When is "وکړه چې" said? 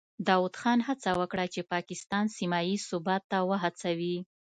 1.19-1.61